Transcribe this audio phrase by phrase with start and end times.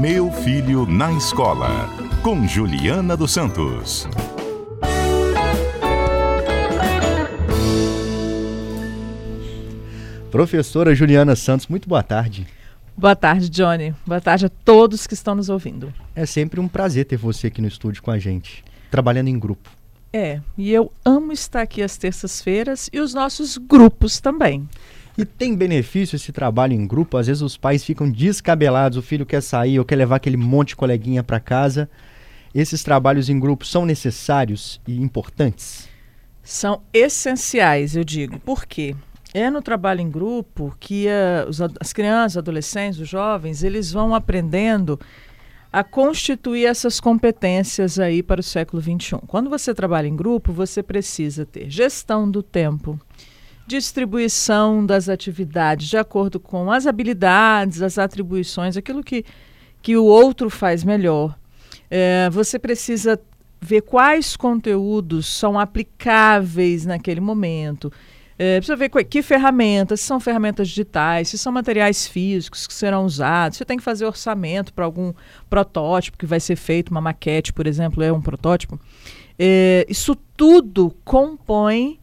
[0.00, 1.88] Meu Filho na Escola,
[2.22, 4.06] com Juliana dos Santos.
[10.30, 12.46] Professora Juliana Santos, muito boa tarde.
[12.96, 13.92] Boa tarde, Johnny.
[14.06, 15.92] Boa tarde a todos que estão nos ouvindo.
[16.14, 19.68] É sempre um prazer ter você aqui no estúdio com a gente, trabalhando em grupo.
[20.12, 24.68] É, e eu amo estar aqui às terças-feiras e os nossos grupos também.
[25.18, 27.16] E tem benefício esse trabalho em grupo?
[27.16, 30.68] Às vezes os pais ficam descabelados, o filho quer sair ou quer levar aquele monte
[30.68, 31.90] de coleguinha para casa.
[32.54, 35.88] Esses trabalhos em grupo são necessários e importantes?
[36.40, 38.38] São essenciais, eu digo.
[38.38, 38.94] Por quê?
[39.34, 44.14] É no trabalho em grupo que uh, os, as crianças, adolescentes, os jovens, eles vão
[44.14, 45.00] aprendendo
[45.72, 49.18] a constituir essas competências aí para o século XXI.
[49.26, 52.98] Quando você trabalha em grupo, você precisa ter gestão do tempo,
[53.68, 59.24] distribuição das atividades de acordo com as habilidades, as atribuições, aquilo que,
[59.82, 61.38] que o outro faz melhor.
[61.90, 63.20] É, você precisa
[63.60, 67.92] ver quais conteúdos são aplicáveis naquele momento.
[68.38, 73.04] É, precisa ver que ferramentas, se são ferramentas digitais, se são materiais físicos que serão
[73.04, 75.12] usados, se tem que fazer orçamento para algum
[75.50, 78.80] protótipo que vai ser feito, uma maquete, por exemplo, é um protótipo.
[79.38, 81.98] É, isso tudo compõe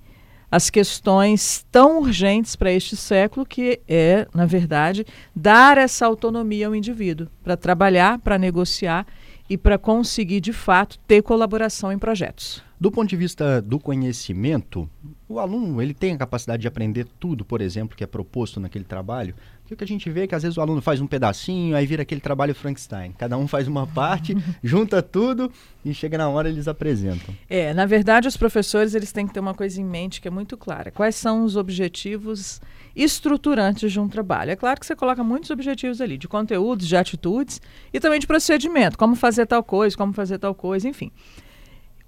[0.56, 6.74] as questões tão urgentes para este século, que é, na verdade, dar essa autonomia ao
[6.74, 9.06] indivíduo para trabalhar, para negociar
[9.50, 12.64] e para conseguir, de fato, ter colaboração em projetos.
[12.80, 14.90] Do ponto de vista do conhecimento,
[15.28, 18.86] o aluno ele tem a capacidade de aprender tudo, por exemplo, que é proposto naquele
[18.86, 19.36] trabalho.
[19.74, 21.86] O que a gente vê é que às vezes o aluno faz um pedacinho, aí
[21.86, 23.12] vira aquele trabalho Frankenstein.
[23.18, 25.52] Cada um faz uma parte, junta tudo
[25.84, 27.34] e chega na hora eles apresentam.
[27.50, 30.32] É, na verdade, os professores eles têm que ter uma coisa em mente que é
[30.32, 30.92] muito clara.
[30.92, 32.62] Quais são os objetivos
[32.96, 34.52] estruturantes de um trabalho?
[34.52, 37.60] É claro que você coloca muitos objetivos ali, de conteúdos, de atitudes
[37.92, 41.12] e também de procedimento, como fazer tal coisa, como fazer tal coisa, enfim.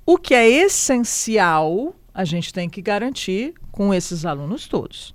[0.06, 5.14] O que é essencial a gente tem que garantir com esses alunos todos.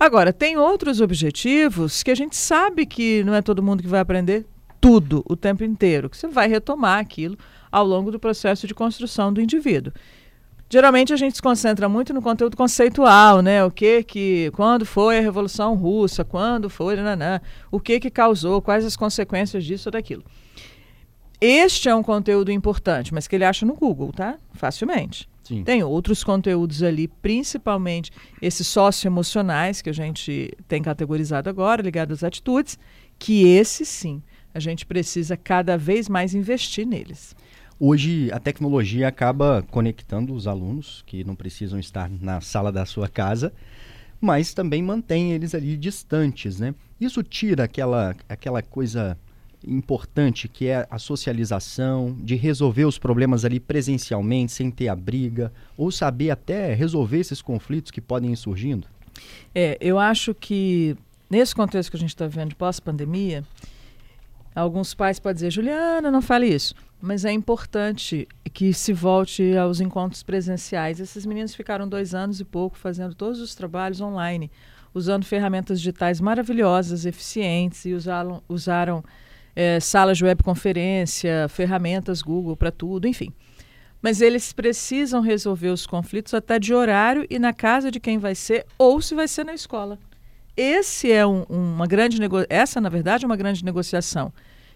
[0.00, 4.00] Agora, tem outros objetivos que a gente sabe que não é todo mundo que vai
[4.00, 4.46] aprender
[4.80, 7.36] tudo o tempo inteiro, que você vai retomar aquilo
[7.70, 9.92] ao longo do processo de construção do indivíduo.
[10.70, 13.62] Geralmente a gente se concentra muito no conteúdo conceitual, né?
[13.62, 17.38] O que que, quando foi a Revolução Russa, quando foi, nanã,
[17.70, 20.24] o que que causou, quais as consequências disso ou daquilo.
[21.38, 24.38] Este é um conteúdo importante, mas que ele acha no Google, tá?
[24.54, 25.28] Facilmente.
[25.50, 25.64] Sim.
[25.64, 32.24] Tem outros conteúdos ali, principalmente esses socioemocionais que a gente tem categorizado agora, ligados às
[32.24, 32.78] atitudes,
[33.18, 34.22] que esses sim,
[34.54, 37.34] a gente precisa cada vez mais investir neles.
[37.80, 43.08] Hoje a tecnologia acaba conectando os alunos que não precisam estar na sala da sua
[43.08, 43.52] casa,
[44.20, 46.76] mas também mantém eles ali distantes, né?
[47.00, 49.18] Isso tira aquela, aquela coisa
[49.66, 55.52] importante que é a socialização, de resolver os problemas ali presencialmente, sem ter a briga,
[55.76, 58.86] ou saber até resolver esses conflitos que podem ir surgindo?
[59.54, 60.96] É, eu acho que
[61.28, 63.44] nesse contexto que a gente está vendo de pós-pandemia,
[64.54, 66.74] alguns pais podem dizer, Juliana, não fale isso.
[67.00, 71.00] Mas é importante que se volte aos encontros presenciais.
[71.00, 74.50] Esses meninos ficaram dois anos e pouco fazendo todos os trabalhos online,
[74.92, 79.02] usando ferramentas digitais maravilhosas, eficientes, e usaram, usaram
[79.54, 83.32] é, salas de webconferência, ferramentas Google para tudo, enfim.
[84.02, 88.34] Mas eles precisam resolver os conflitos até de horário e na casa de quem vai
[88.34, 89.98] ser ou se vai ser na escola.
[90.56, 92.18] Esse é um, uma grande
[92.48, 94.32] essa na verdade é uma grande negociação.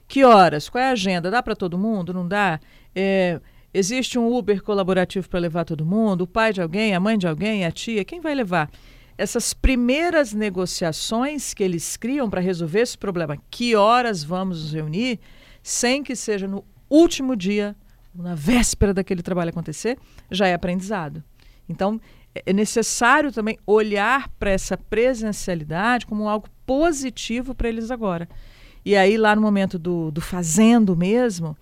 [0.06, 0.68] Que horas?
[0.68, 1.30] Qual é a agenda?
[1.30, 2.12] Dá para todo mundo?
[2.12, 2.60] Não dá?
[2.94, 3.40] É,
[3.72, 6.22] existe um Uber colaborativo para levar todo mundo?
[6.22, 8.04] O pai de alguém, a mãe de alguém, a tia?
[8.04, 8.70] Quem vai levar?
[9.16, 15.20] Essas primeiras negociações que eles criam para resolver esse problema, que horas vamos nos reunir,
[15.62, 17.76] sem que seja no último dia,
[18.14, 19.98] na véspera daquele trabalho acontecer,
[20.30, 21.22] já é aprendizado.
[21.68, 22.00] Então,
[22.34, 28.28] é necessário também olhar para essa presencialidade como algo positivo para eles agora.
[28.84, 31.56] E aí, lá no momento do, do fazendo mesmo,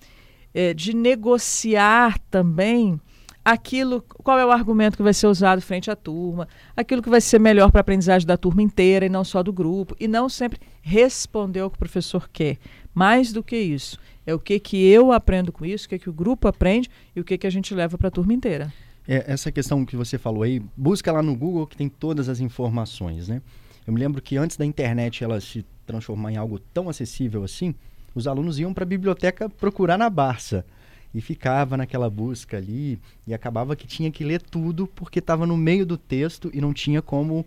[0.52, 3.00] é, de negociar também
[3.44, 6.46] aquilo, qual é o argumento que vai ser usado frente à turma,
[6.76, 9.52] aquilo que vai ser melhor para a aprendizagem da turma inteira e não só do
[9.52, 12.58] grupo, e não sempre responder o que o professor quer.
[12.94, 16.10] Mais do que isso, é o que, que eu aprendo com isso, o que, que
[16.10, 18.72] o grupo aprende e o que, que a gente leva para a turma inteira.
[19.06, 22.38] É, essa questão que você falou aí, busca lá no Google que tem todas as
[22.38, 23.42] informações, né?
[23.84, 27.74] Eu me lembro que antes da internet ela se transformar em algo tão acessível assim,
[28.14, 30.64] os alunos iam para a biblioteca procurar na Barça
[31.14, 35.56] e ficava naquela busca ali e acabava que tinha que ler tudo porque estava no
[35.56, 37.44] meio do texto e não tinha como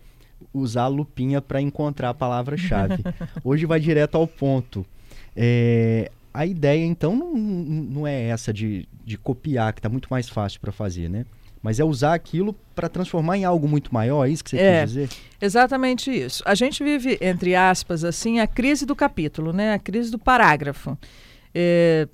[0.54, 3.04] usar a lupinha para encontrar a palavra-chave.
[3.44, 4.86] Hoje vai direto ao ponto.
[5.36, 10.30] É, a ideia, então, não, não é essa de, de copiar, que está muito mais
[10.30, 11.26] fácil para fazer, né?
[11.62, 14.80] Mas é usar aquilo para transformar em algo muito maior, é isso que você é,
[14.80, 15.10] quer dizer?
[15.42, 16.44] Exatamente isso.
[16.46, 19.74] A gente vive, entre aspas, assim, a crise do capítulo, né?
[19.74, 20.96] a crise do parágrafo.
[21.56, 22.08] É,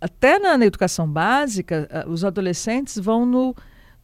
[0.00, 3.54] até na, na, educação básica, os adolescentes vão no,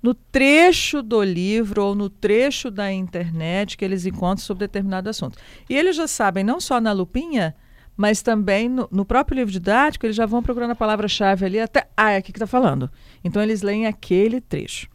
[0.02, 5.38] no trecho do livro ou no trecho da internet que eles encontram sobre determinado assunto.
[5.68, 7.54] E eles já sabem, não só na lupinha,
[7.96, 11.86] mas também no, no, próprio livro didático, eles já vão procurando a palavra-chave ali até.
[11.96, 12.90] Ah, é aqui que está falando.
[13.22, 14.88] Então, eles leem aquele trecho.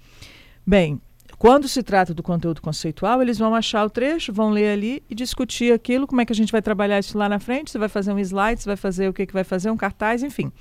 [0.65, 1.00] Bem,
[1.38, 5.13] quando se trata do conteúdo conceitual, eles vão achar o trecho, vão ler ali e
[5.13, 7.88] discutir aquilo, como é que a gente vai trabalhar isso lá na frente, você vai
[7.88, 10.51] fazer um slide, você vai fazer o que, que vai fazer, um cartaz, enfim.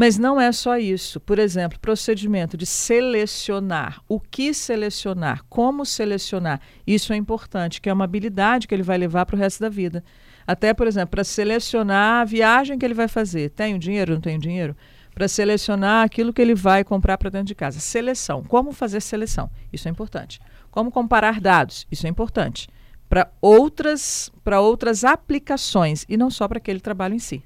[0.00, 1.18] Mas não é só isso.
[1.18, 4.00] Por exemplo, procedimento de selecionar.
[4.08, 5.42] O que selecionar?
[5.48, 6.60] Como selecionar?
[6.86, 9.68] Isso é importante, que é uma habilidade que ele vai levar para o resto da
[9.68, 10.04] vida.
[10.46, 13.50] Até, por exemplo, para selecionar a viagem que ele vai fazer.
[13.50, 14.76] Tenho dinheiro, não tenho dinheiro?
[15.12, 17.80] Para selecionar aquilo que ele vai comprar para dentro de casa.
[17.80, 18.44] Seleção.
[18.44, 19.50] Como fazer seleção?
[19.72, 20.38] Isso é importante.
[20.70, 21.88] Como comparar dados?
[21.90, 22.68] Isso é importante.
[23.08, 24.30] Para outras,
[24.62, 27.42] outras aplicações e não só para aquele trabalho em si.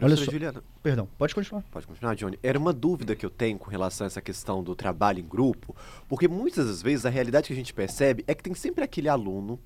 [0.00, 0.30] Olha só.
[0.30, 0.62] Juliana.
[0.82, 1.62] Perdão, pode continuar.
[1.70, 2.36] Pode continuar, Johnny.
[2.42, 5.76] Era uma dúvida que eu tenho com relação a essa questão do trabalho em grupo,
[6.08, 9.08] porque muitas das vezes a realidade que a gente percebe é que tem sempre aquele
[9.08, 9.60] aluno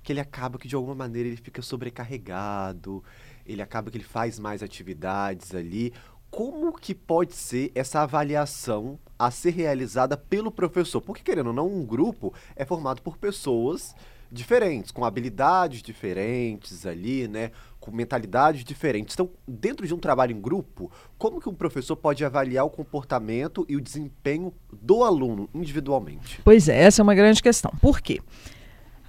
[0.00, 3.02] que ele acaba que de alguma maneira ele fica sobrecarregado,
[3.44, 5.92] ele acaba que ele faz mais atividades ali.
[6.30, 11.00] Como que pode ser essa avaliação a ser realizada pelo professor?
[11.00, 13.92] Porque, querendo ou não, um grupo é formado por pessoas
[14.30, 17.50] diferentes, com habilidades diferentes ali, né?
[17.80, 19.14] Com mentalidades diferentes.
[19.14, 23.64] Então, dentro de um trabalho em grupo, como que um professor pode avaliar o comportamento
[23.68, 26.40] e o desempenho do aluno individualmente?
[26.44, 27.72] Pois é, essa é uma grande questão.
[27.80, 28.20] Por quê?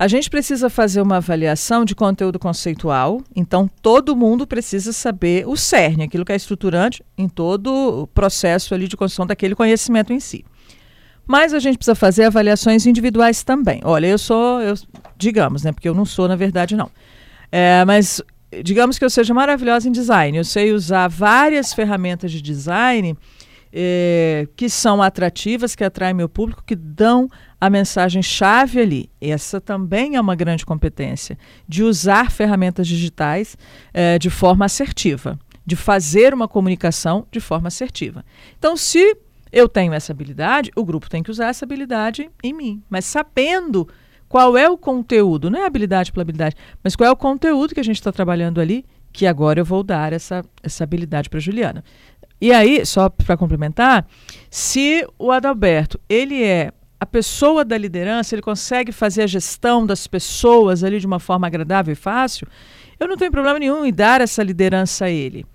[0.01, 5.55] A gente precisa fazer uma avaliação de conteúdo conceitual, então todo mundo precisa saber o
[5.55, 10.19] cerne, aquilo que é estruturante em todo o processo ali de construção daquele conhecimento em
[10.19, 10.43] si.
[11.31, 13.79] Mas a gente precisa fazer avaliações individuais também.
[13.85, 14.73] Olha, eu sou, eu,
[15.15, 16.91] digamos, né, porque eu não sou na verdade não.
[17.49, 18.21] É, mas
[18.61, 23.17] digamos que eu seja maravilhosa em design, eu sei usar várias ferramentas de design
[23.71, 27.29] é, que são atrativas, que atraem meu público, que dão
[27.61, 29.09] a mensagem-chave ali.
[29.21, 33.55] Essa também é uma grande competência, de usar ferramentas digitais
[33.93, 38.25] é, de forma assertiva, de fazer uma comunicação de forma assertiva.
[38.57, 39.15] Então, se
[39.51, 43.87] eu tenho essa habilidade, o grupo tem que usar essa habilidade em mim, mas sabendo
[44.29, 47.79] qual é o conteúdo, não é habilidade pela habilidade, mas qual é o conteúdo que
[47.79, 51.83] a gente está trabalhando ali, que agora eu vou dar essa, essa habilidade para Juliana.
[52.39, 54.07] E aí, só para complementar,
[54.49, 60.07] se o Adalberto ele é a pessoa da liderança, ele consegue fazer a gestão das
[60.07, 62.47] pessoas ali de uma forma agradável e fácil,
[62.99, 65.45] eu não tenho problema nenhum em dar essa liderança a ele.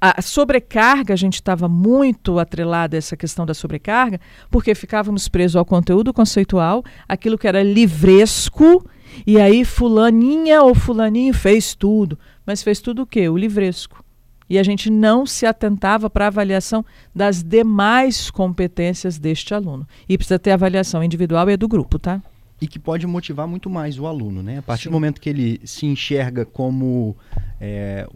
[0.00, 4.18] A sobrecarga, a gente estava muito atrelada a essa questão da sobrecarga,
[4.50, 8.88] porque ficávamos presos ao conteúdo conceitual, aquilo que era livresco,
[9.26, 12.18] e aí fulaninha ou fulaninho fez tudo.
[12.46, 13.28] Mas fez tudo o quê?
[13.28, 14.02] O livresco
[14.50, 19.86] e a gente não se atentava para a avaliação das demais competências deste aluno.
[20.08, 22.20] E precisa ter avaliação individual e do grupo, tá?
[22.60, 24.58] E que pode motivar muito mais o aluno, né?
[24.58, 24.90] A partir Sim.
[24.90, 27.16] do momento que ele se enxerga como
[27.60, 28.08] é,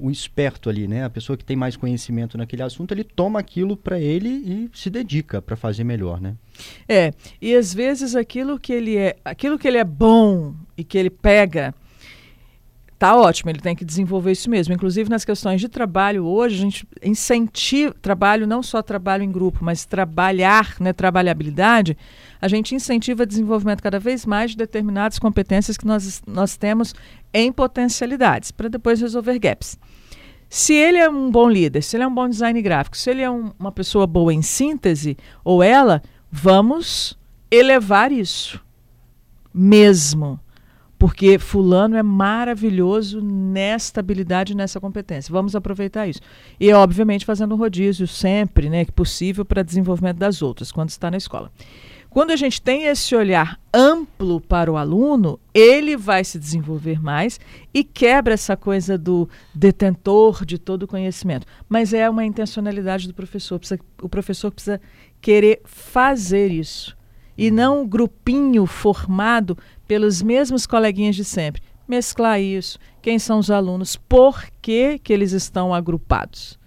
[0.00, 1.04] o esperto ali, né?
[1.04, 4.90] A pessoa que tem mais conhecimento naquele assunto, ele toma aquilo para ele e se
[4.90, 6.34] dedica para fazer melhor, né?
[6.88, 10.98] É, e às vezes aquilo que ele é, aquilo que ele é bom e que
[10.98, 11.74] ele pega
[12.98, 14.74] Tá ótimo, ele tem que desenvolver isso mesmo.
[14.74, 19.60] Inclusive nas questões de trabalho hoje, a gente incentiva trabalho, não só trabalho em grupo,
[19.62, 21.96] mas trabalhar, né, trabalhabilidade,
[22.42, 26.92] a gente incentiva o desenvolvimento cada vez mais de determinadas competências que nós, nós temos
[27.32, 29.78] em potencialidades, para depois resolver gaps.
[30.48, 33.22] Se ele é um bom líder, se ele é um bom design gráfico, se ele
[33.22, 37.18] é um, uma pessoa boa em síntese, ou ela, vamos
[37.50, 38.60] elevar isso
[39.52, 40.40] mesmo
[40.98, 45.32] porque fulano é maravilhoso nesta habilidade, nessa competência.
[45.32, 46.20] Vamos aproveitar isso.
[46.58, 51.10] E, obviamente, fazendo um rodízio sempre, né, que possível, para desenvolvimento das outras, quando está
[51.10, 51.52] na escola.
[52.18, 57.38] Quando a gente tem esse olhar amplo para o aluno, ele vai se desenvolver mais
[57.72, 61.46] e quebra essa coisa do detentor de todo o conhecimento.
[61.68, 63.60] Mas é uma intencionalidade do professor.
[63.60, 64.80] Precisa, o professor precisa
[65.20, 66.96] querer fazer isso.
[67.36, 69.56] E não um grupinho formado
[69.86, 71.62] pelos mesmos coleguinhas de sempre.
[71.86, 76.58] Mesclar isso, quem são os alunos, por que, que eles estão agrupados.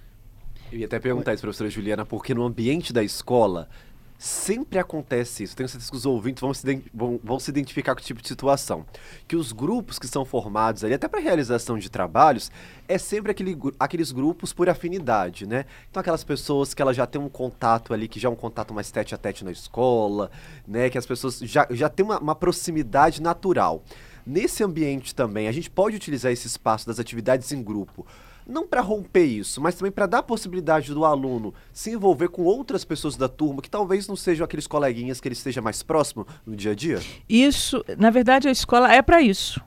[0.72, 3.68] Eu ia até perguntar isso, professora Juliana, porque no ambiente da escola
[4.22, 5.56] sempre acontece isso.
[5.56, 8.28] Tenho certeza que os ouvintes vão se, vão, vão se identificar com esse tipo de
[8.28, 8.86] situação.
[9.28, 12.52] Que os grupos que são formados ali, até para realização de trabalhos,
[12.88, 15.66] é sempre aquele, aqueles grupos por afinidade, né?
[15.90, 18.76] Então aquelas pessoas que elas já têm um contato ali, que já é um contato
[18.76, 20.30] mais tete a tete na escola,
[20.68, 20.88] né?
[20.92, 23.84] Que as pessoas já, já têm uma, uma proximidade natural.
[24.24, 28.06] Nesse ambiente também, a gente pode utilizar esse espaço das atividades em grupo
[28.48, 32.44] não para romper isso, mas também para dar a possibilidade do aluno se envolver com
[32.44, 36.26] outras pessoas da turma que talvez não sejam aqueles coleguinhas que ele esteja mais próximo
[36.46, 37.00] no dia a dia?
[37.28, 39.62] Isso, na verdade, a escola é para isso.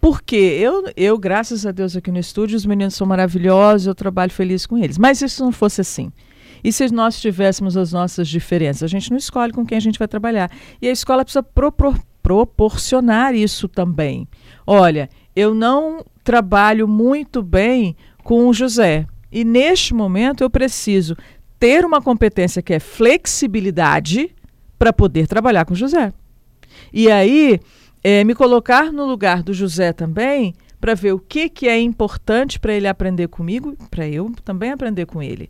[0.00, 4.30] Porque eu, eu, graças a Deus, aqui no estúdio, os meninos são maravilhosos, eu trabalho
[4.30, 4.98] feliz com eles.
[4.98, 6.12] Mas se isso não fosse assim?
[6.62, 8.82] E se nós tivéssemos as nossas diferenças?
[8.82, 10.50] A gente não escolhe com quem a gente vai trabalhar.
[10.80, 14.28] E a escola precisa propor, proporcionar isso também.
[14.66, 19.06] Olha, eu não trabalho muito bem com o José.
[19.30, 21.16] E neste momento eu preciso
[21.58, 24.34] ter uma competência que é flexibilidade
[24.78, 26.12] para poder trabalhar com o José.
[26.92, 27.60] E aí,
[28.02, 32.60] é, me colocar no lugar do José também para ver o que, que é importante
[32.60, 35.48] para ele aprender comigo, para eu também aprender com ele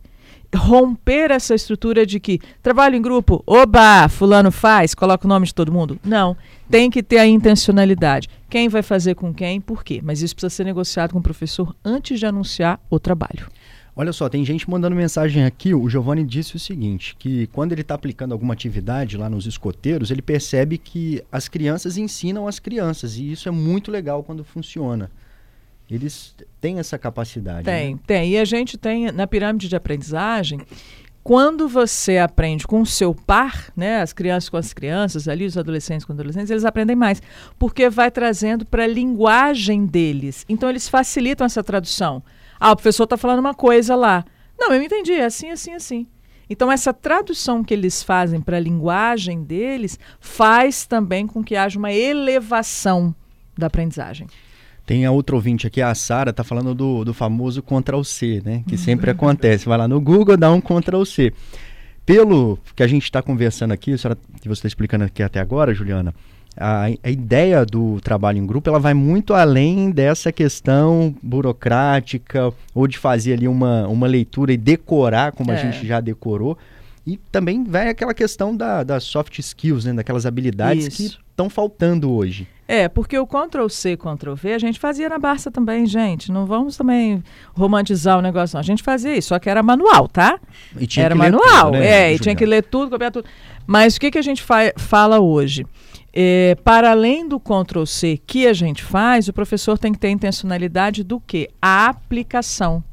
[0.53, 5.53] romper essa estrutura de que trabalho em grupo, oba, fulano faz, coloca o nome de
[5.53, 5.99] todo mundo.
[6.03, 6.35] Não,
[6.69, 8.29] tem que ter a intencionalidade.
[8.49, 10.01] Quem vai fazer com quem, por quê?
[10.03, 13.47] Mas isso precisa ser negociado com o professor antes de anunciar o trabalho.
[13.97, 15.73] Olha só, tem gente mandando mensagem aqui.
[15.73, 20.11] O Giovanni disse o seguinte: que quando ele está aplicando alguma atividade lá nos escoteiros,
[20.11, 23.15] ele percebe que as crianças ensinam as crianças.
[23.17, 25.09] E isso é muito legal quando funciona.
[25.89, 27.63] Eles têm essa capacidade.
[27.63, 27.99] Tem, né?
[28.05, 28.31] tem.
[28.31, 30.59] E a gente tem, na pirâmide de aprendizagem,
[31.25, 35.57] quando você aprende com o seu par, né, as crianças com as crianças, ali os
[35.57, 37.19] adolescentes com os adolescentes, eles aprendem mais,
[37.57, 40.45] porque vai trazendo para a linguagem deles.
[40.47, 42.21] Então eles facilitam essa tradução.
[42.59, 44.23] Ah, o professor está falando uma coisa lá.
[44.55, 46.07] Não, eu entendi, é assim, assim, assim.
[46.47, 51.79] Então essa tradução que eles fazem para a linguagem deles faz também com que haja
[51.79, 53.15] uma elevação
[53.57, 54.27] da aprendizagem.
[54.85, 58.63] Tem a outra ouvinte aqui, a Sara, tá falando do, do famoso Ctrl C, né?
[58.67, 59.65] Que sempre acontece.
[59.65, 61.33] Vai lá no Google, dá um Ctrl C.
[62.05, 65.73] Pelo que a gente está conversando aqui, senhora, que você está explicando aqui até agora,
[65.73, 66.13] Juliana,
[66.55, 72.87] a, a, ideia do trabalho em grupo ela vai muito além dessa questão burocrática ou
[72.87, 75.55] de fazer ali uma, uma leitura e decorar como é.
[75.55, 76.57] a gente já decorou.
[77.05, 79.93] E também vai aquela questão da, das soft skills, né?
[79.93, 80.97] daquelas habilidades Isso.
[80.97, 82.47] que estão faltando hoje.
[82.67, 86.31] É, porque o Ctrl C, Ctrl V a gente fazia na Barça também, gente.
[86.31, 88.59] Não vamos também romantizar o negócio, não.
[88.59, 90.39] A gente fazia isso, só que era manual, tá?
[90.75, 93.27] E tinha era que manual, tudo, né, é, e tinha que ler tudo, copiar tudo.
[93.67, 95.65] Mas o que, que a gente fa fala hoje?
[96.11, 100.09] É, para além do Ctrl C que a gente faz, o professor tem que ter
[100.09, 101.49] intencionalidade do que?
[101.61, 102.83] A aplicação.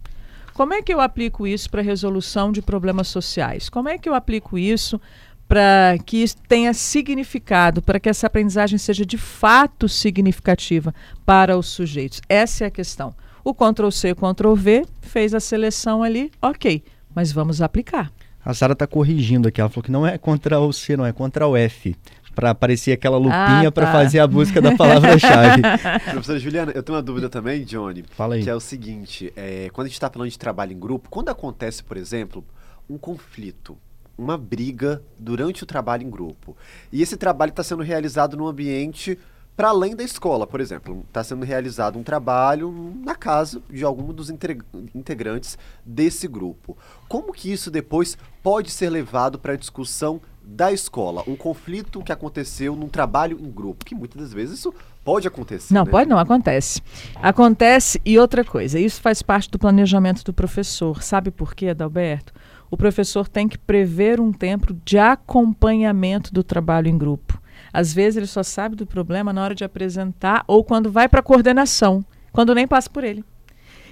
[0.52, 3.70] Como é que eu aplico isso para resolução de problemas sociais?
[3.70, 5.00] Como é que eu aplico isso
[5.48, 10.94] para que isso tenha significado, para que essa aprendizagem seja de fato significativa
[11.26, 12.20] para os sujeitos.
[12.28, 13.14] Essa é a questão.
[13.44, 16.82] O Ctrl C, Ctrl V fez a seleção ali, ok,
[17.14, 18.10] mas vamos aplicar.
[18.44, 21.56] A Sara está corrigindo aqui, ela falou que não é Ctrl C, não é Ctrl
[21.56, 21.96] F
[22.34, 23.72] para aparecer aquela lupinha ah, tá.
[23.72, 25.62] para fazer a busca da palavra-chave.
[26.10, 28.04] Professora Juliana, eu tenho uma dúvida também, Johnny.
[28.10, 28.42] Fala aí.
[28.42, 31.28] Que é o seguinte: é, quando a gente está falando de trabalho em grupo, quando
[31.28, 32.44] acontece, por exemplo,
[32.88, 33.76] um conflito
[34.22, 36.56] uma briga durante o trabalho em grupo.
[36.90, 39.18] E esse trabalho está sendo realizado num ambiente
[39.56, 41.04] para além da escola, por exemplo.
[41.06, 46.76] Está sendo realizado um trabalho na casa de algum dos integrantes desse grupo.
[47.08, 51.22] Como que isso depois pode ser levado para a discussão da escola?
[51.26, 54.74] Um conflito que aconteceu num trabalho em grupo, que muitas das vezes isso
[55.04, 55.74] pode acontecer.
[55.74, 55.90] Não, né?
[55.90, 56.80] pode não, acontece.
[57.16, 61.02] Acontece e outra coisa, isso faz parte do planejamento do professor.
[61.02, 62.32] Sabe por quê, Adalberto?
[62.72, 67.38] O professor tem que prever um tempo de acompanhamento do trabalho em grupo.
[67.70, 71.20] Às vezes ele só sabe do problema na hora de apresentar ou quando vai para
[71.20, 72.02] a coordenação,
[72.32, 73.22] quando nem passa por ele.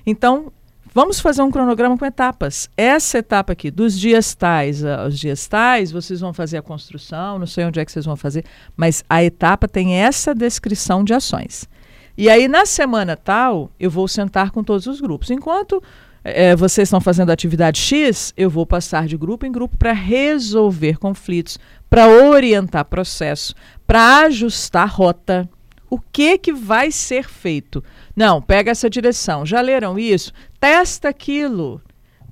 [0.06, 0.50] Então,
[0.94, 2.70] vamos fazer um cronograma com etapas.
[2.74, 7.46] Essa etapa aqui, dos dias tais aos dias tais, vocês vão fazer a construção, não
[7.46, 11.68] sei onde é que vocês vão fazer, mas a etapa tem essa descrição de ações.
[12.16, 15.30] E aí, na semana tal, eu vou sentar com todos os grupos.
[15.30, 15.82] Enquanto
[16.22, 20.98] é, vocês estão fazendo atividade X, eu vou passar de grupo em grupo para resolver
[20.98, 21.58] conflitos,
[21.88, 23.54] para orientar processo,
[23.86, 25.48] para ajustar rota.
[25.88, 27.82] O que que vai ser feito?
[28.14, 29.44] Não, pega essa direção.
[29.44, 30.32] Já leram isso?
[30.60, 31.80] Testa aquilo.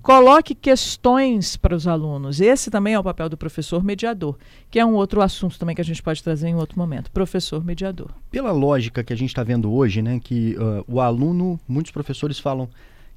[0.00, 2.40] Coloque questões para os alunos.
[2.40, 4.38] Esse também é o papel do professor mediador,
[4.70, 7.10] que é um outro assunto também que a gente pode trazer em outro momento.
[7.10, 8.10] Professor mediador.
[8.30, 12.38] Pela lógica que a gente está vendo hoje, né, que uh, o aluno, muitos professores
[12.38, 12.68] falam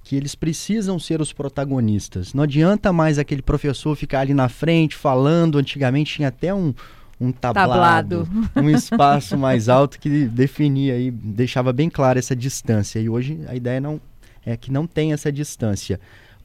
[0.04, 2.34] que eles precisam ser os protagonistas.
[2.34, 5.58] Não adianta mais aquele professor ficar ali na frente falando.
[5.58, 6.74] Antigamente tinha até um,
[7.20, 8.30] um tablado, tablado.
[8.56, 13.00] um espaço mais alto que definia e deixava bem clara essa distância.
[13.00, 14.02] E hoje a ideia não
[14.46, 16.00] é que não tem essa distância.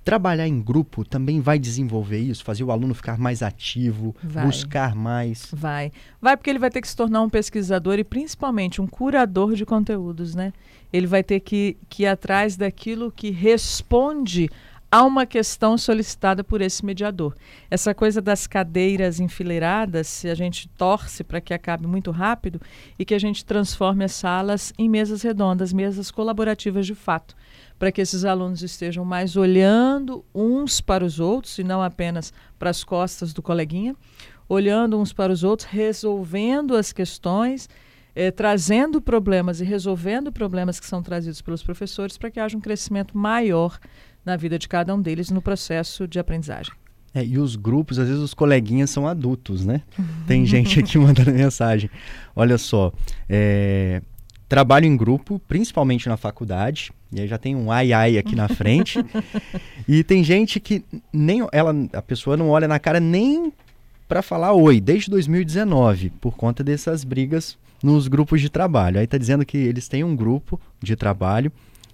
[0.07, 4.47] Trabalhar em grupo também vai desenvolver isso, fazer o aluno ficar mais ativo, vai.
[4.47, 5.49] buscar mais.
[5.53, 5.91] Vai.
[6.23, 9.67] Vai porque ele vai ter que se tornar um pesquisador e principalmente um curador de
[9.67, 10.53] conteúdos, né?
[10.93, 14.49] Ele vai ter que, que ir atrás daquilo que responde
[14.89, 17.35] a uma questão solicitada por esse mediador.
[17.69, 22.61] Essa coisa das cadeiras enfileiradas, se a gente torce para que acabe muito rápido
[22.97, 27.35] e que a gente transforme as salas em mesas redondas, mesas colaborativas de fato
[27.79, 32.71] para que esses alunos estejam mais olhando uns para os outros e não apenas para
[32.71, 33.95] as costas do coleguinha,
[34.49, 37.69] olhando uns para os outros, resolvendo as questões,
[38.15, 42.61] eh, trazendo problemas e resolvendo problemas que são trazidos pelos professores para que haja um
[42.61, 43.79] crescimento maior
[44.25, 46.73] na vida de cada um deles no processo de aprendizagem.
[47.15, 49.81] É, e os grupos, às vezes os coleguinhas são adultos, né?
[50.27, 51.89] Tem gente aqui mandando mensagem.
[52.35, 52.93] Olha só,
[53.27, 54.03] é,
[54.49, 56.93] trabalho em grupo, principalmente na faculdade.
[57.13, 58.99] E aí já tem um ai ai aqui na frente.
[59.89, 63.53] e tem gente que nem ela, a pessoa não olha na cara nem
[64.09, 69.01] para falar oi, desde 2019, por conta dessas brigas nos grupos de trabalho.
[69.01, 71.51] Aí tá dizendo que eles têm um grupo de trabalho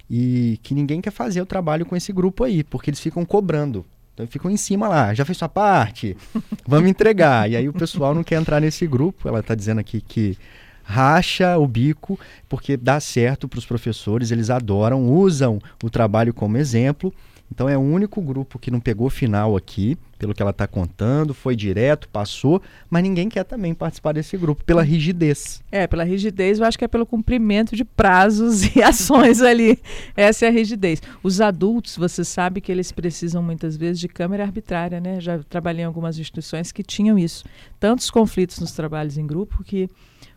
[0.09, 3.85] e que ninguém quer fazer o trabalho com esse grupo aí, porque eles ficam cobrando.
[4.13, 6.15] Então ficam em cima lá, já fez sua parte,
[6.67, 7.49] vamos entregar.
[7.49, 9.27] e aí o pessoal não quer entrar nesse grupo.
[9.27, 10.37] Ela está dizendo aqui que
[10.83, 16.57] racha o bico, porque dá certo para os professores, eles adoram, usam o trabalho como
[16.57, 17.13] exemplo.
[17.53, 21.35] Então é o único grupo que não pegou final aqui, pelo que ela está contando,
[21.35, 22.59] foi direto, passou,
[22.89, 25.61] mas ninguém quer também participar desse grupo, pela rigidez.
[25.71, 29.77] É, pela rigidez, eu acho que é pelo cumprimento de prazos e ações ali.
[30.17, 30.99] Essa é a rigidez.
[31.21, 35.21] Os adultos, você sabe que eles precisam muitas vezes de câmera arbitrária, né?
[35.21, 37.43] Já trabalhei em algumas instituições que tinham isso.
[37.79, 39.89] Tantos conflitos nos trabalhos em grupo que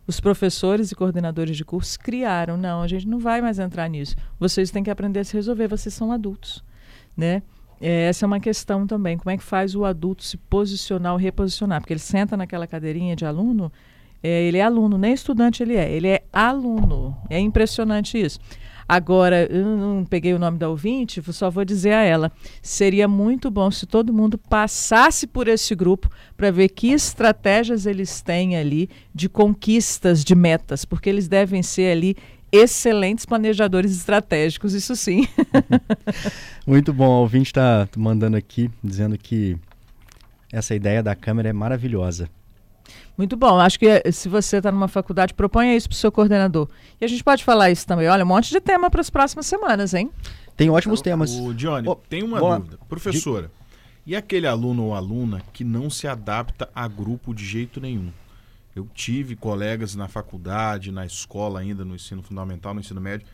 [0.06, 2.56] os professores e coordenadores de curso criaram.
[2.56, 4.14] Não, a gente não vai mais entrar nisso.
[4.38, 6.62] Vocês têm que aprender a se resolver, vocês são adultos,
[7.16, 7.42] né?
[7.80, 9.18] É, essa é uma questão também.
[9.18, 11.80] Como é que faz o adulto se posicionar ou reposicionar?
[11.80, 13.70] Porque ele senta naquela cadeirinha de aluno,
[14.22, 17.16] é, ele é aluno, nem estudante ele é, ele é aluno.
[17.28, 18.38] É impressionante isso.
[18.88, 22.30] Agora, eu não peguei o nome da ouvinte, só vou dizer a ela:
[22.62, 28.20] seria muito bom se todo mundo passasse por esse grupo para ver que estratégias eles
[28.20, 32.16] têm ali de conquistas de metas, porque eles devem ser ali
[32.52, 35.26] excelentes planejadores estratégicos, isso sim.
[36.66, 39.56] muito bom, o ouvinte está mandando aqui, dizendo que
[40.52, 42.30] essa ideia da câmera é maravilhosa.
[43.16, 43.58] Muito bom.
[43.58, 46.68] Acho que eh, se você está numa faculdade, proponha isso para o seu coordenador.
[47.00, 48.08] E a gente pode falar isso também.
[48.08, 50.10] Olha, um monte de tema para as próximas semanas, hein?
[50.56, 51.32] Tem ótimos temas.
[51.32, 52.78] O Johnny, oh, tem uma dúvida.
[52.88, 53.50] Professora,
[54.04, 54.12] de...
[54.12, 58.10] e aquele aluno ou aluna que não se adapta a grupo de jeito nenhum?
[58.74, 63.26] Eu tive colegas na faculdade, na escola ainda, no ensino fundamental, no ensino médio,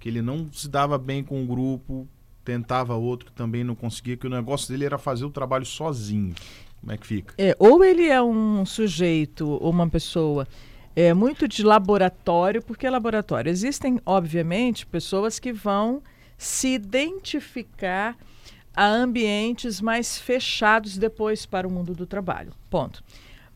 [0.00, 2.08] que ele não se dava bem com o grupo,
[2.48, 6.34] tentava outro, também não conseguia, que o negócio dele era fazer o trabalho sozinho.
[6.80, 7.34] Como é que fica?
[7.36, 10.48] É, ou ele é um sujeito ou uma pessoa
[10.96, 13.50] é, muito de laboratório, porque é laboratório.
[13.50, 16.02] Existem, obviamente, pessoas que vão
[16.38, 18.16] se identificar
[18.74, 22.54] a ambientes mais fechados depois para o mundo do trabalho.
[22.70, 23.04] Ponto.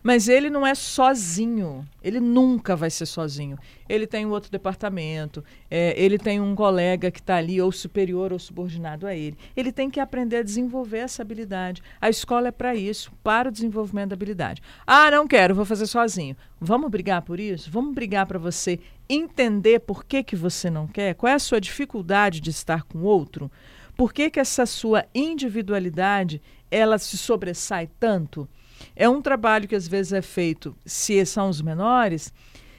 [0.03, 1.87] Mas ele não é sozinho.
[2.03, 3.57] Ele nunca vai ser sozinho.
[3.89, 8.33] Ele tem um outro departamento, é, ele tem um colega que está ali, ou superior
[8.33, 9.37] ou subordinado a ele.
[9.57, 11.83] Ele tem que aprender a desenvolver essa habilidade.
[12.01, 14.63] A escola é para isso, para o desenvolvimento da habilidade.
[14.87, 16.37] Ah, não quero, vou fazer sozinho.
[16.61, 17.71] Vamos brigar por isso?
[17.71, 21.15] Vamos brigar para você entender por que, que você não quer?
[21.15, 23.51] Qual é a sua dificuldade de estar com outro?
[23.97, 28.49] Por que, que essa sua individualidade ela se sobressai tanto?
[28.95, 32.33] É um trabalho que às vezes é feito, se são os menores,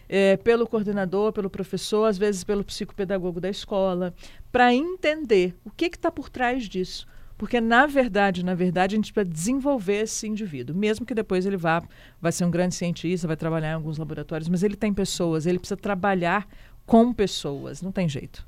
[0.08, 4.14] é, pelo coordenador, pelo professor, às vezes pelo psicopedagogo da escola,
[4.52, 7.08] para entender o que está por trás disso.
[7.38, 11.58] Porque, na verdade, na verdade, a gente precisa desenvolver esse indivíduo, mesmo que depois ele
[11.58, 11.84] vá,
[12.22, 15.60] vai ser um grande cientista, vai trabalhar em alguns laboratórios, mas ele tem pessoas, ele
[15.60, 16.48] precisa trabalhar
[16.86, 18.46] com pessoas, não tem jeito.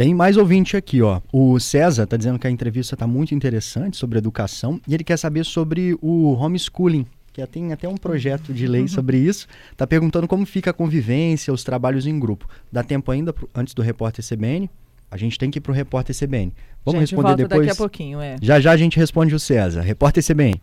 [0.00, 1.20] Tem mais ouvinte aqui, ó.
[1.30, 5.18] O César está dizendo que a entrevista está muito interessante sobre educação e ele quer
[5.18, 9.46] saber sobre o homeschooling, que tem até um projeto de lei sobre isso.
[9.70, 12.48] Está perguntando como fica a convivência, os trabalhos em grupo.
[12.72, 14.70] Dá tempo ainda pro, antes do repórter CBN?
[15.10, 16.54] A gente tem que ir para o repórter CBN.
[16.82, 17.66] Vamos gente, responder depois.
[17.66, 18.36] Daqui a pouquinho, é.
[18.40, 19.82] Já já a gente responde o César.
[19.82, 20.62] Repórter CBN.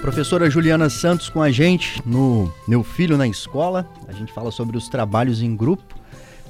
[0.00, 3.88] Professora Juliana Santos com a gente no Meu Filho na Escola.
[4.08, 5.97] A gente fala sobre os trabalhos em grupo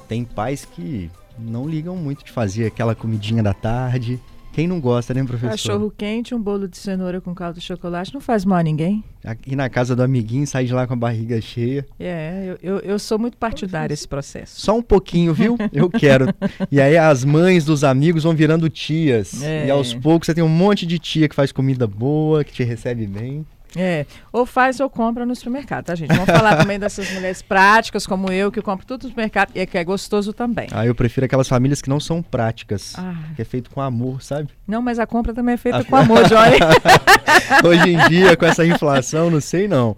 [0.09, 4.19] tem pais que não ligam muito de fazer aquela comidinha da tarde.
[4.51, 5.51] Quem não gosta, né, professor?
[5.51, 9.03] Cachorro quente, um bolo de cenoura com caldo de chocolate não faz mal a ninguém.
[9.23, 11.85] Aqui na casa do amiguinho, sai de lá com a barriga cheia.
[11.99, 14.59] É, eu, eu, eu sou muito partidária esse processo.
[14.59, 15.55] Só um pouquinho, viu?
[15.71, 16.25] Eu quero.
[16.71, 19.43] e aí as mães dos amigos vão virando tias.
[19.43, 19.67] É.
[19.67, 22.63] E aos poucos você tem um monte de tia que faz comida boa, que te
[22.63, 23.45] recebe bem.
[23.75, 26.09] É, ou faz ou compra no supermercado, tá, gente?
[26.09, 29.65] Vamos falar também dessas mulheres práticas como eu, que compro tudo no supermercado e é
[29.65, 30.67] que é gostoso também.
[30.71, 32.93] Ah, eu prefiro aquelas famílias que não são práticas.
[32.97, 33.15] Ah.
[33.35, 34.49] Que é feito com amor, sabe?
[34.67, 36.57] Não, mas a compra também é feita Ah, com amor, Johnny.
[37.63, 39.95] Hoje em dia, com essa inflação, não sei não.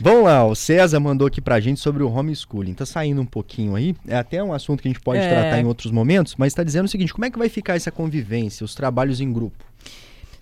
[0.00, 2.74] Vamos lá, o César mandou aqui pra gente sobre o homeschooling.
[2.74, 5.28] Tá saindo um pouquinho aí, é até um assunto que a gente pode É.
[5.28, 7.90] tratar em outros momentos, mas tá dizendo o seguinte, como é que vai ficar essa
[7.90, 9.64] convivência, os trabalhos em grupo?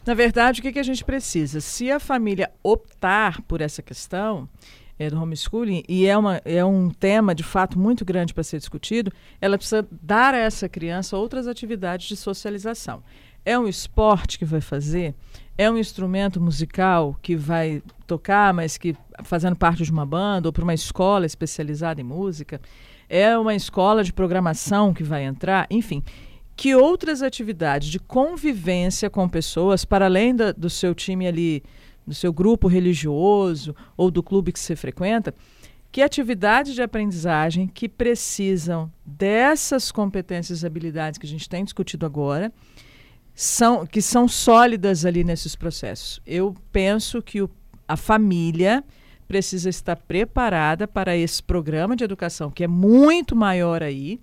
[0.06, 1.60] Na verdade, o que, que a gente precisa?
[1.60, 4.48] Se a família optar por essa questão
[4.96, 8.58] é, do homeschooling, e é, uma, é um tema de fato muito grande para ser
[8.58, 13.02] discutido, ela precisa dar a essa criança outras atividades de socialização.
[13.44, 15.12] É um esporte que vai fazer?
[15.58, 20.52] É um instrumento musical que vai tocar, mas que fazendo parte de uma banda ou
[20.52, 22.60] para uma escola especializada em música?
[23.08, 25.66] É uma escola de programação que vai entrar?
[25.70, 26.02] Enfim,
[26.56, 31.62] que outras atividades de convivência com pessoas, para além da- do seu time ali,
[32.06, 35.34] do seu grupo religioso ou do clube que você frequenta,
[35.92, 42.06] que atividades de aprendizagem que precisam dessas competências e habilidades que a gente tem discutido
[42.06, 42.52] agora,
[43.34, 46.20] são, que são sólidas ali nesses processos.
[46.26, 47.50] Eu penso que o-
[47.86, 48.82] a família
[49.28, 54.20] precisa estar preparada para esse programa de educação, que é muito maior aí,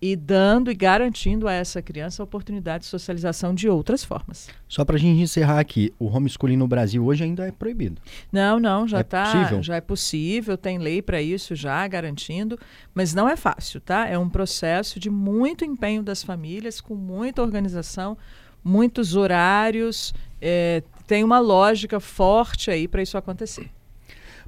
[0.00, 4.48] e dando e garantindo a essa criança a oportunidade de socialização de outras formas.
[4.68, 8.00] Só pra gente encerrar aqui, o homeschooling no Brasil hoje ainda é proibido.
[8.30, 9.62] Não, não, já É tá, possível?
[9.62, 12.58] já é possível, tem lei para isso já garantindo,
[12.94, 14.06] mas não é fácil, tá?
[14.06, 18.16] É um processo de muito empenho das famílias, com muita organização,
[18.62, 23.68] muitos horários, é, tem uma lógica forte aí para isso acontecer.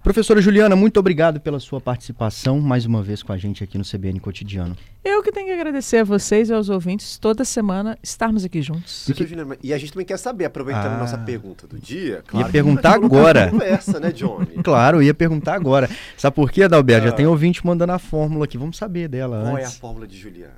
[0.02, 3.84] Professora Juliana, muito obrigado pela sua participação mais uma vez com a gente aqui no
[3.84, 4.74] CBN Cotidiano.
[5.04, 9.04] Eu que tenho que agradecer a vocês e aos ouvintes toda semana estarmos aqui juntos.
[9.04, 10.96] Professor Juliano, E a gente também quer saber, aproveitando Ah.
[10.96, 13.50] a nossa pergunta do dia, claro, que perguntar a gente vai colocar agora.
[13.50, 14.46] Conversa, né, Johnny?
[14.64, 15.88] Claro, eu ia perguntar agora.
[16.16, 17.04] Sabe por quê, Adalberto?
[17.06, 17.16] Já Ah.
[17.16, 18.56] tem ouvinte mandando a fórmula aqui.
[18.56, 19.76] Vamos saber dela Qual é a antes.
[19.78, 20.54] fórmula de Juliana?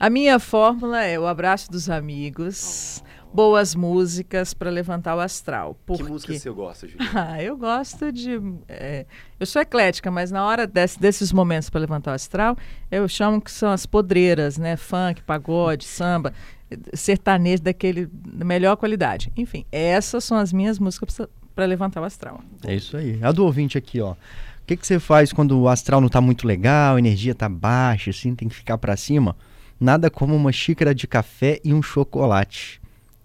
[0.00, 3.02] A minha fórmula é o abraço dos amigos,
[3.36, 5.76] boas músicas para levantar o astral.
[5.84, 7.32] Por Que música você gosta, Juliana?
[7.32, 8.40] Ah, eu gosto de.
[8.68, 9.04] é,
[9.38, 12.56] eu sou eclética, mas na hora desse- desses momentos para levantar o astral,
[12.90, 14.76] eu chamo que são as podreiras, né?
[14.76, 16.32] Funk, pagode, samba,
[16.94, 19.30] sertanejo daquele da melhor qualidade.
[19.36, 21.20] Enfim, essas são as minhas músicas
[21.54, 22.40] para levantar o astral.
[22.66, 23.18] É isso aí.
[23.22, 24.12] A do ouvinte aqui, ó.
[24.12, 24.16] O
[24.66, 28.10] que, que você faz quando o astral não tá muito legal, a energia tá baixa,
[28.10, 29.36] assim, tem que ficar pra cima?
[29.78, 32.80] Nada como uma xícara de café e um chocolate.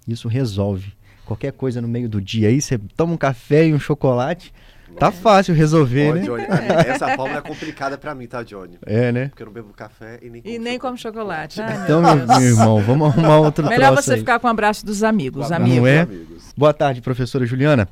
[0.07, 0.93] Isso resolve.
[1.25, 4.53] Qualquer coisa no meio do dia aí, você toma um café e um chocolate,
[4.99, 6.21] tá fácil resolver, Ó, né?
[6.21, 6.43] Johnny,
[6.87, 8.77] essa fórmula é complicada pra mim, tá, Johnny?
[8.85, 9.27] É, né?
[9.29, 11.61] Porque eu não bebo café e nem E nem como chocolate.
[11.61, 14.19] Meu Então, meu, meu irmão, vamos arrumar outro Melhor troço você aí.
[14.19, 15.49] ficar com o abraço dos amigos.
[15.49, 15.87] Não amigos.
[15.87, 16.01] é?
[16.01, 16.53] amigos.
[16.57, 17.87] Boa tarde, professora Juliana.